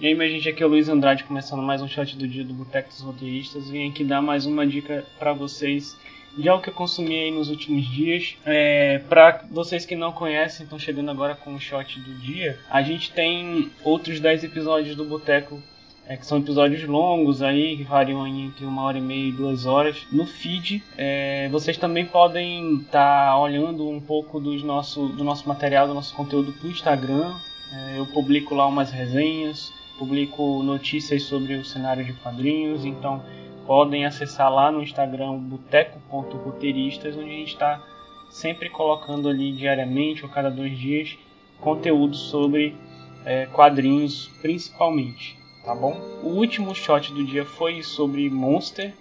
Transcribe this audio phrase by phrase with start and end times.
[0.00, 2.42] E aí, minha gente, aqui é o Luiz Andrade começando mais um shot do dia
[2.42, 3.68] do Boteco dos Roteiristas.
[3.68, 5.94] Vim aqui dar mais uma dica para vocês
[6.38, 8.34] de algo que eu consumi aí nos últimos dias.
[8.46, 12.58] É, para vocês que não conhecem, estão chegando agora com o shot do dia.
[12.70, 15.62] A gente tem outros 10 episódios do Boteco
[16.06, 19.66] é, que são episódios longos aí, que variam entre uma hora e meia e duas
[19.66, 20.06] horas.
[20.10, 25.46] No feed, é, vocês também podem estar tá olhando um pouco dos nosso, do nosso
[25.46, 27.34] material, do nosso conteúdo para o Instagram.
[27.70, 33.22] É, eu publico lá umas resenhas, publico notícias sobre o cenário de quadrinhos, então
[33.66, 37.82] podem acessar lá no Instagram boteco.roteiristas, onde a gente está
[38.30, 41.18] sempre colocando ali diariamente ou cada dois dias
[41.60, 42.74] conteúdo sobre
[43.26, 46.00] é, quadrinhos principalmente, tá bom?
[46.22, 48.94] O último shot do dia foi sobre Monster,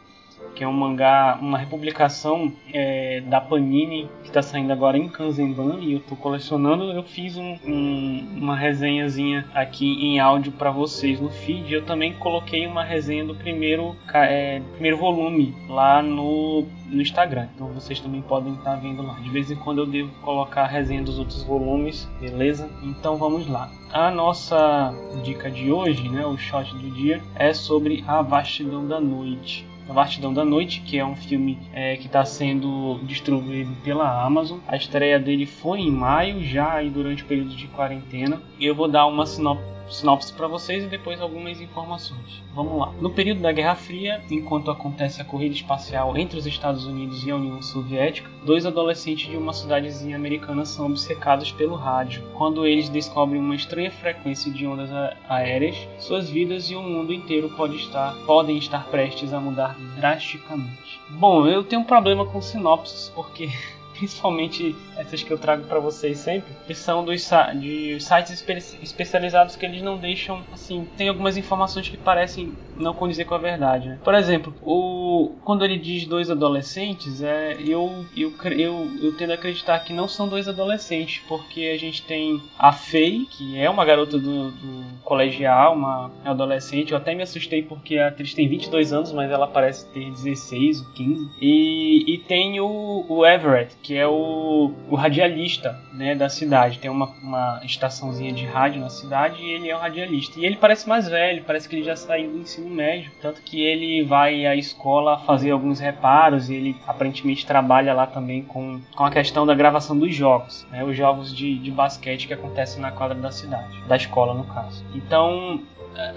[0.56, 5.80] que é um mangá, uma republicação é, da Panini que está saindo agora em Kanzenban
[5.80, 6.92] e eu estou colecionando.
[6.92, 11.74] Eu fiz um, um, uma resenhazinha aqui em áudio para vocês no feed.
[11.74, 17.68] Eu também coloquei uma resenha do primeiro, é, primeiro volume lá no, no Instagram, então
[17.68, 19.14] vocês também podem estar tá vendo lá.
[19.14, 22.70] De vez em quando eu devo colocar a resenha dos outros volumes, beleza?
[22.84, 23.72] Então vamos lá.
[23.92, 24.94] A nossa
[25.24, 29.69] dica de hoje, né, o shot do dia, é sobre a vastidão da noite.
[29.90, 34.60] A Vastidão da Noite, que é um filme é, que está sendo distribuído pela Amazon.
[34.68, 38.40] A estreia dele foi em maio, já durante o período de quarentena.
[38.60, 42.44] E eu vou dar uma sinopse sinopse para vocês e depois algumas informações.
[42.54, 42.92] Vamos lá.
[43.00, 47.32] No período da Guerra Fria, enquanto acontece a corrida espacial entre os Estados Unidos e
[47.32, 52.24] a União Soviética, dois adolescentes de uma cidadezinha americana são obcecados pelo rádio.
[52.34, 54.90] Quando eles descobrem uma estranha frequência de ondas
[55.28, 61.00] aéreas, suas vidas e o mundo inteiro pode estar, podem estar prestes a mudar drasticamente.
[61.10, 63.50] Bom, eu tenho um problema com sinopses porque
[64.00, 67.30] principalmente essas que eu trago para vocês sempre, são dos
[67.60, 72.94] de sites espe especializados que eles não deixam, assim, tem algumas informações que parecem não
[72.94, 73.90] condizer com a verdade.
[73.90, 74.00] Né?
[74.04, 79.36] Por exemplo, o quando ele diz dois adolescentes, é, eu, eu, eu, eu tendo a
[79.36, 83.84] acreditar que não são dois adolescentes, porque a gente tem a Faye, que é uma
[83.84, 88.94] garota do, do colegial, uma adolescente, eu até me assustei porque a atriz tem 22
[88.94, 93.89] anos, mas ela parece ter 16 ou 15, e, e tem o, o Everett, que
[93.96, 96.80] é o, o radialista né, da cidade.
[96.80, 100.40] Tem uma, uma estaçãozinha de rádio na cidade e ele é o radialista.
[100.40, 103.12] E ele parece mais velho, parece que ele já saiu do ensino médio.
[103.22, 108.44] Tanto que ele vai à escola fazer alguns reparos e ele aparentemente trabalha lá também
[108.44, 110.66] com, com a questão da gravação dos jogos.
[110.72, 114.44] Né, os jogos de, de basquete que acontecem na quadra da cidade, da escola no
[114.44, 114.84] caso.
[114.94, 115.62] Então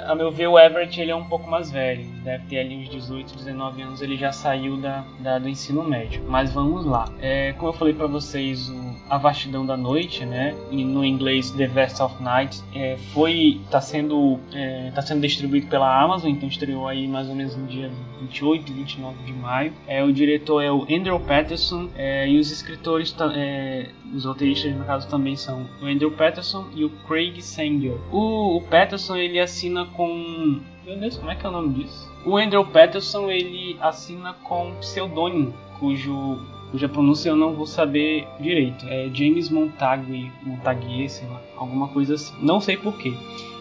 [0.06, 2.88] a meu ver, o Everett ele é um pouco mais velho, deve ter ali uns
[2.88, 6.22] 18, 19 anos, ele já saiu da, da do ensino médio.
[6.28, 7.08] Mas vamos lá.
[7.20, 11.66] É, como eu falei para vocês, o, A Vastidão da Noite, né, no inglês The
[11.66, 16.86] Vast of Night, é, foi tá sendo é, tá sendo distribuído pela Amazon, então estreou
[16.86, 17.90] aí mais ou menos no dia
[18.22, 19.72] 28, 29 de maio.
[19.86, 24.84] É, o diretor é o Andrew Patterson é, e os escritores, é, os roteiristas no
[24.84, 27.96] caso também são o Andrew Patterson e o Craig Sanger.
[28.12, 32.10] O, o Patterson ele assina com meu Deus, como é que é o nome disso?
[32.26, 36.40] O Andrew Patterson ele assina com pseudônimo, cujo
[36.72, 38.84] cuja pronúncia eu não vou saber direito.
[38.88, 42.34] É James Montague, Montague, sei lá, alguma coisa assim.
[42.40, 43.14] Não sei porquê.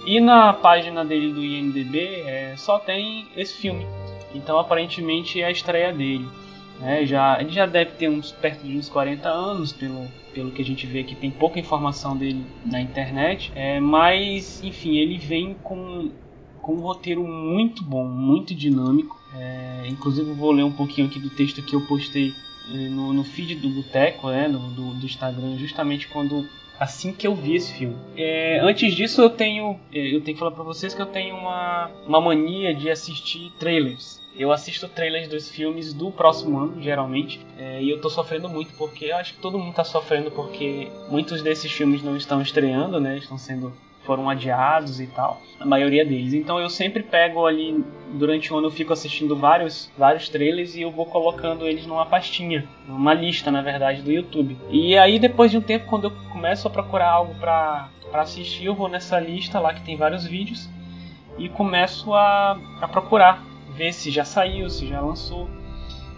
[0.07, 3.85] E na página dele do IMDb é, só tem esse filme.
[4.34, 6.28] Então aparentemente é a estreia dele.
[6.84, 10.62] É, já, ele já deve ter uns perto de uns 40 anos, pelo, pelo que
[10.62, 13.52] a gente vê que tem pouca informação dele na internet.
[13.56, 16.12] É, mas, enfim, ele vem com,
[16.62, 19.20] com um roteiro muito bom, muito dinâmico.
[19.36, 22.34] É, inclusive, vou ler um pouquinho aqui do texto que eu postei
[22.74, 26.47] é, no, no feed do Boteco, né, do, do, do Instagram, justamente quando
[26.81, 27.96] assim que eu vi esse filme.
[28.18, 31.36] É, antes disso, eu tenho, é, eu tenho que falar para vocês que eu tenho
[31.36, 34.19] uma, uma mania de assistir trailers.
[34.36, 38.74] Eu assisto trailers dos filmes do próximo ano, geralmente, é, e eu tô sofrendo muito
[38.74, 43.00] porque eu acho que todo mundo tá sofrendo porque muitos desses filmes não estão estreando,
[43.00, 43.17] né?
[43.17, 43.72] Estão sendo
[44.03, 46.34] foram adiados e tal, a maioria deles.
[46.34, 47.84] Então eu sempre pego ali
[48.14, 52.06] durante o ano eu fico assistindo vários vários trailers e eu vou colocando eles numa
[52.06, 54.58] pastinha, numa lista, na verdade, do YouTube.
[54.70, 58.66] E aí depois de um tempo quando eu começo a procurar algo para para assistir,
[58.66, 60.70] eu vou nessa lista lá que tem vários vídeos
[61.38, 63.42] e começo a, a procurar
[63.74, 65.50] ver se já saiu, se já lançou.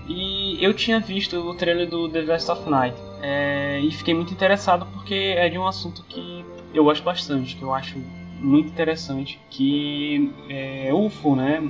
[0.07, 4.33] E eu tinha visto o trailer do The Vest of Night é, e fiquei muito
[4.33, 6.42] interessado porque é de um assunto que
[6.73, 7.97] eu gosto bastante, que eu acho
[8.39, 11.61] muito interessante, que é UFO, né?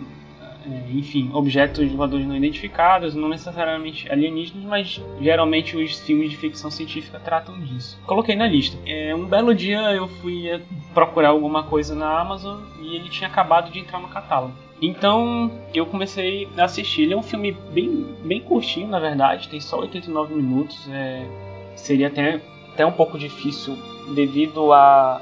[0.65, 6.71] é, enfim, objetos voadores não identificados, não necessariamente alienígenas, mas geralmente os filmes de ficção
[6.71, 8.00] científica tratam disso.
[8.05, 8.77] Coloquei na lista.
[8.85, 10.61] É, um belo dia eu fui
[10.94, 14.53] procurar alguma coisa na Amazon e ele tinha acabado de entrar no catálogo.
[14.81, 17.03] Então eu comecei a assistir.
[17.03, 20.88] Ele é um filme bem, bem curtinho, na verdade, tem só 89 minutos.
[20.89, 21.25] É,
[21.75, 22.41] seria até,
[22.73, 23.77] até um pouco difícil
[24.13, 25.21] devido à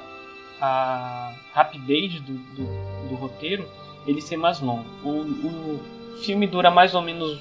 [0.61, 3.67] a, rapidez do, do, do, roteiro
[4.05, 4.85] ele ser mais longo.
[5.03, 5.79] O, o
[6.23, 7.39] filme dura mais ou menos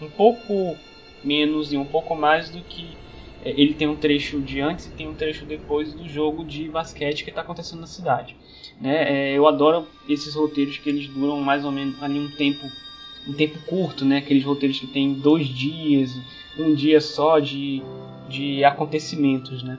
[0.00, 0.76] um pouco
[1.22, 2.96] menos e um pouco mais do que
[3.44, 6.68] é, ele tem um trecho de antes e tem um trecho depois do jogo de
[6.68, 8.36] basquete que está acontecendo na cidade.
[8.80, 9.32] Né?
[9.32, 12.66] É, eu adoro esses roteiros que eles duram mais ou menos ali um tempo
[13.28, 14.16] um tempo curto, né?
[14.16, 16.10] Aqueles roteiros que tem dois dias,
[16.58, 17.82] um dia só de,
[18.30, 19.78] de acontecimentos, né?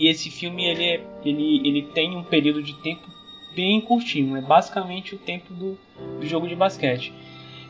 [0.00, 3.06] E esse filme ele, é, ele, ele tem um período de tempo
[3.54, 5.78] bem curtinho, é basicamente o tempo do,
[6.18, 7.12] do jogo de basquete.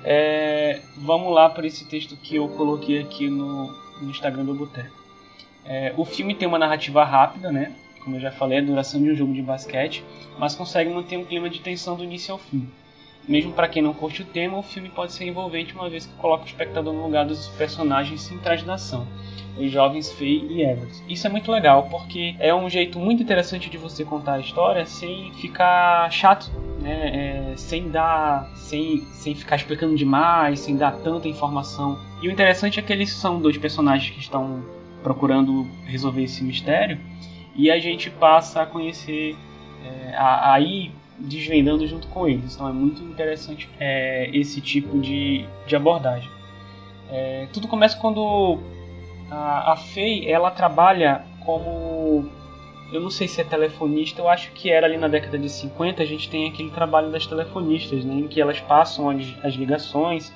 [0.05, 3.67] É, vamos lá para esse texto que eu coloquei aqui no,
[4.00, 4.94] no Instagram do Boteco.
[5.65, 7.75] É, o filme tem uma narrativa rápida, né?
[8.03, 10.03] como eu já falei, a duração de um jogo de basquete,
[10.38, 12.69] mas consegue manter um clima de tensão do início ao fim.
[13.31, 16.12] Mesmo para quem não curte o tema, o filme pode ser envolvente uma vez que
[16.15, 19.06] coloca o espectador no lugar dos personagens sem ação,
[19.56, 21.00] os jovens Faye e Everett.
[21.09, 24.85] Isso é muito legal, porque é um jeito muito interessante de você contar a história
[24.85, 26.50] sem ficar chato,
[26.81, 27.53] né?
[27.53, 32.00] É, sem dar, sem, sem ficar explicando demais, sem dar tanta informação.
[32.21, 34.65] E o interessante é que eles são dois personagens que estão
[35.05, 36.99] procurando resolver esse mistério
[37.55, 39.37] e a gente passa a conhecer,
[39.85, 42.55] é, a, a ir desvendando junto com eles.
[42.55, 46.31] Então é muito interessante é, esse tipo de, de abordagem.
[47.11, 48.58] É, tudo começa quando
[49.31, 52.28] a, a Faye ela trabalha como
[52.93, 56.02] eu não sei se é telefonista, eu acho que era ali na década de 50,
[56.02, 60.32] a gente tem aquele trabalho das telefonistas, né, em que elas passam as, as ligações.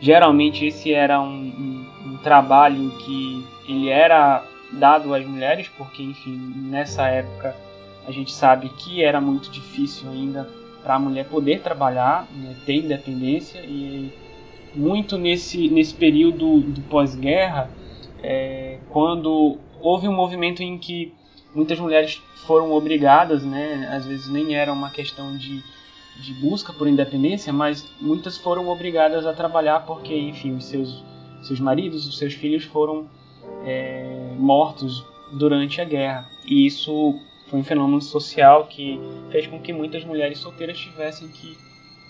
[0.00, 4.42] Geralmente esse era um, um, um, trabalho que ele era
[4.72, 7.54] dado às mulheres, porque enfim, nessa época
[8.08, 10.48] a gente sabe que era muito difícil ainda
[10.82, 14.10] para a mulher poder trabalhar, né, ter independência e
[14.74, 17.70] muito nesse, nesse período do pós-guerra,
[18.22, 21.12] é, quando houve um movimento em que
[21.54, 25.62] muitas mulheres foram obrigadas, né, às vezes nem era uma questão de,
[26.22, 31.04] de busca por independência, mas muitas foram obrigadas a trabalhar porque, enfim, os seus,
[31.42, 33.06] seus maridos, os seus filhos foram
[33.66, 36.26] é, mortos durante a guerra.
[36.46, 37.20] E isso
[37.50, 39.00] foi um fenômeno social que
[39.30, 41.56] fez com que muitas mulheres solteiras tivessem que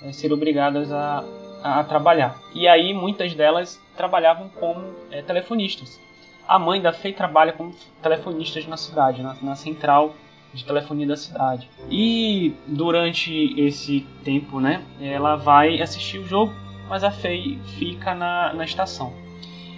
[0.02, 1.24] é, ser obrigadas a,
[1.62, 2.40] a, trabalhar.
[2.54, 6.00] E aí muitas delas trabalhavam como é, telefonistas.
[6.46, 10.14] A mãe da Fei trabalha como telefonistas na cidade, na, na central
[10.54, 11.68] de telefonia da cidade.
[11.90, 16.54] E durante esse tempo, né, ela vai assistir o jogo,
[16.88, 19.12] mas a Fei fica na, na estação.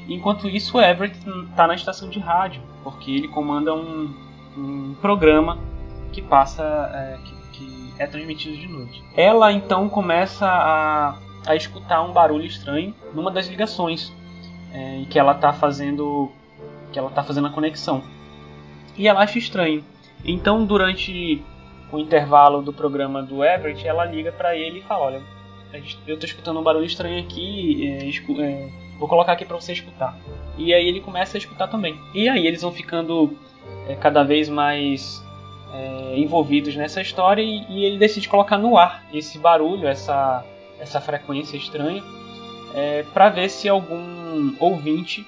[0.09, 1.19] Enquanto isso, o Everett
[1.51, 4.15] está na estação de rádio, porque ele comanda um,
[4.57, 5.59] um programa
[6.13, 9.05] que passa, é, que, que, é transmitido de noite.
[9.17, 14.13] Ela então começa a, a escutar um barulho estranho numa das ligações
[14.73, 16.31] é, em que ela está fazendo,
[16.93, 18.03] que ela tá fazendo a conexão.
[18.97, 19.85] E ela acha estranho.
[20.25, 21.43] Então, durante
[21.93, 25.23] o intervalo do programa do Everett, ela liga para ele e fala: Olha,
[26.07, 27.87] eu estou escutando um barulho estranho aqui.
[27.87, 28.09] É,
[28.43, 28.71] é,
[29.01, 30.15] Vou colocar aqui para você escutar.
[30.59, 31.99] E aí ele começa a escutar também.
[32.13, 33.35] E aí eles vão ficando
[33.89, 35.25] é, cada vez mais
[35.73, 40.45] é, envolvidos nessa história e, e, ele decide colocar no ar esse barulho, essa,
[40.79, 42.03] essa frequência estranha,
[42.75, 45.27] é, para ver se algum ouvinte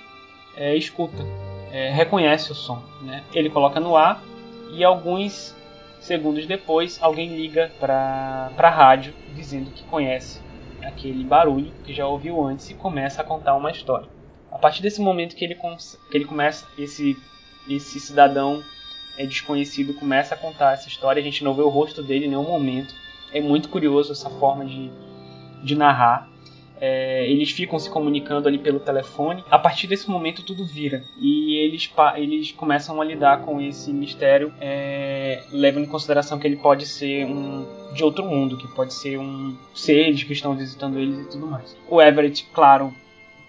[0.54, 1.24] é, escuta,
[1.72, 2.82] é, reconhece o som.
[3.00, 3.24] Né?
[3.32, 4.22] Ele coloca no ar
[4.70, 5.56] e alguns
[5.98, 10.42] segundos depois alguém liga para a rádio dizendo que conhece
[10.84, 14.08] aquele barulho que já ouviu antes e começa a contar uma história.
[14.50, 17.16] A partir desse momento que ele, que ele começa, esse,
[17.68, 18.62] esse cidadão
[19.16, 22.28] é desconhecido começa a contar essa história, a gente não vê o rosto dele em
[22.28, 22.94] nenhum momento.
[23.32, 24.90] É muito curioso essa forma de,
[25.62, 26.28] de narrar.
[26.84, 29.44] É, eles ficam se comunicando ali pelo telefone.
[29.48, 34.52] A partir desse momento tudo vira e eles, eles começam a lidar com esse mistério,
[34.60, 39.16] é, levando em consideração que ele pode ser um de outro mundo, que pode ser
[39.16, 41.76] um seres que estão visitando eles e tudo mais.
[41.88, 42.92] O Everett, claro,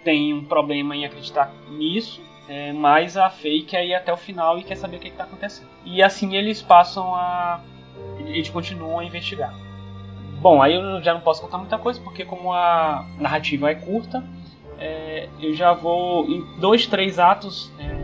[0.04, 4.60] tem um problema em acreditar nisso, é, mas a Faye quer ir até o final
[4.60, 5.70] e quer saber o que está acontecendo.
[5.84, 7.62] E assim eles passam a.
[8.20, 9.56] Eles continuam a investigar.
[10.44, 14.22] Bom, aí eu já não posso contar muita coisa, porque como a narrativa é curta,
[14.78, 17.96] é, eu já vou em dois, três atos, é,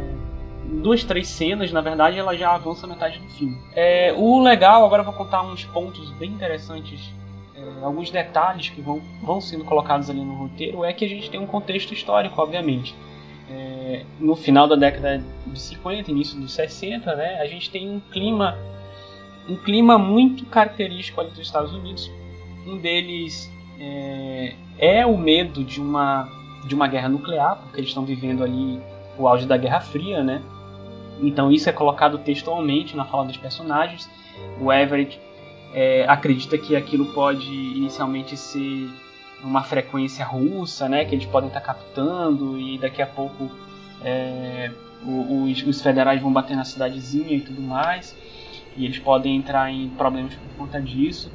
[0.81, 3.57] duas, três cenas, na verdade, ela já avança metade do filme.
[3.75, 7.11] É, o legal, agora eu vou contar uns pontos bem interessantes
[7.59, 11.29] é, alguns detalhes que vão, vão sendo colocados ali no roteiro é que a gente
[11.29, 12.95] tem um contexto histórico, obviamente.
[13.49, 17.99] É, no final da década de 50, início dos 60, né, a gente tem um
[17.99, 18.57] clima
[19.49, 22.09] um clima muito característico ali dos Estados Unidos.
[22.65, 26.27] Um deles é, é o medo de uma
[26.65, 28.81] de uma guerra nuclear, porque eles estão vivendo ali
[29.17, 30.41] o auge da Guerra Fria, né?
[31.21, 34.09] Então isso é colocado textualmente na fala dos personagens.
[34.59, 35.19] O Everett
[35.73, 38.89] é, acredita que aquilo pode inicialmente ser
[39.43, 41.05] uma frequência russa, né?
[41.05, 43.49] Que eles podem estar captando e daqui a pouco
[44.03, 44.71] é,
[45.05, 48.15] os, os, federais vão bater na cidadezinha e tudo mais.
[48.77, 51.31] E eles podem entrar em problemas por conta disso.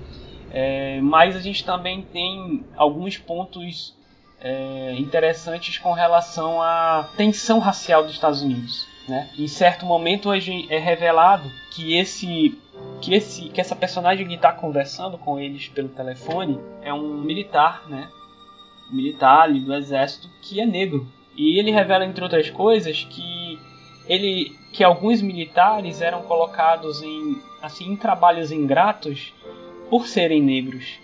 [0.56, 3.92] É, mas a gente também tem alguns pontos
[4.40, 8.86] é, interessantes com relação à tensão racial dos Estados Unidos.
[9.08, 9.28] Né?
[9.36, 12.56] Em certo momento é revelado que esse
[13.02, 17.82] que esse que essa personagem que está conversando com eles pelo telefone é um militar,
[17.88, 18.08] né?
[18.90, 21.06] Um militar ali do exército que é negro.
[21.36, 23.58] E ele revela entre outras coisas que
[24.08, 29.32] ele que alguns militares eram colocados em assim em trabalhos ingratos
[29.94, 30.98] por serem negros.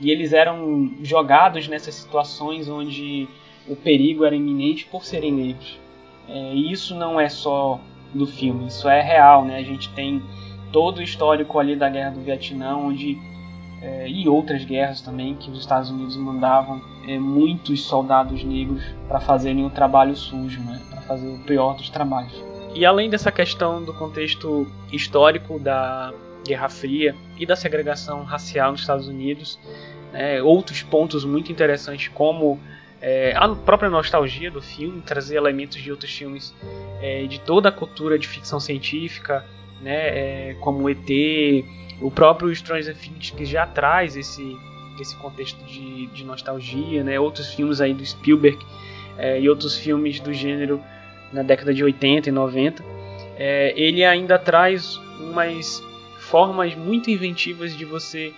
[0.00, 3.28] E eles eram jogados nessas situações onde
[3.68, 5.78] o perigo era iminente por serem negros.
[6.28, 7.78] É, e isso não é só
[8.12, 9.58] do filme, isso é real, né?
[9.58, 10.20] A gente tem
[10.72, 13.16] todo o histórico ali da Guerra do Vietnã, onde
[13.80, 19.20] é, e outras guerras também que os Estados Unidos mandavam é, muitos soldados negros para
[19.20, 20.82] fazerem o trabalho sujo, né?
[20.90, 22.34] Para fazer o pior dos trabalhos.
[22.74, 26.12] E além dessa questão do contexto histórico da
[26.44, 29.58] Guerra Fria e da segregação racial nos Estados Unidos,
[30.12, 32.60] né, outros pontos muito interessantes como
[33.00, 36.54] é, a própria nostalgia do filme, trazer elementos de outros filmes
[37.02, 39.44] é, de toda a cultura de ficção científica,
[39.82, 41.10] né, é, como ET,
[42.00, 44.56] o próprio Stranger Things que já traz esse,
[45.00, 48.58] esse contexto de, de nostalgia, né, outros filmes aí do Spielberg
[49.18, 50.82] é, e outros filmes do gênero
[51.32, 52.84] na década de 80 e 90,
[53.36, 55.82] é, ele ainda traz umas
[56.24, 58.32] formas muito inventivas de você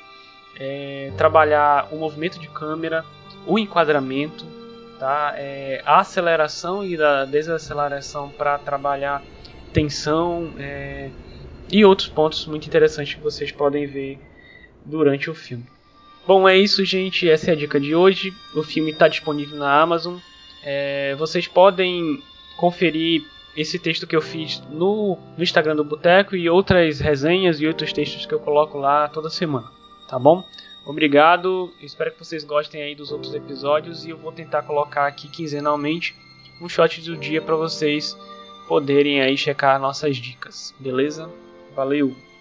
[0.59, 3.05] é, trabalhar o movimento de câmera,
[3.47, 4.45] o enquadramento,
[4.99, 5.35] tá?
[5.37, 9.23] É, a aceleração e a desaceleração para trabalhar
[9.73, 11.11] tensão é,
[11.71, 14.19] e outros pontos muito interessantes que vocês podem ver
[14.85, 15.67] durante o filme.
[16.27, 17.31] Bom, é isso, gente.
[17.31, 18.33] Essa é a dica de hoje.
[18.55, 20.17] O filme está disponível na Amazon.
[20.65, 22.21] É, vocês podem
[22.57, 23.23] conferir
[23.57, 27.93] esse texto que eu fiz no, no Instagram do Boteco e outras resenhas e outros
[27.93, 29.71] textos que eu coloco lá toda semana,
[30.09, 30.45] tá bom?
[30.85, 35.29] Obrigado, espero que vocês gostem aí dos outros episódios e eu vou tentar colocar aqui
[35.29, 36.15] quinzenalmente
[36.61, 38.17] um shot do dia para vocês
[38.69, 41.29] poderem aí checar nossas dicas, beleza?
[41.75, 42.36] Valeu!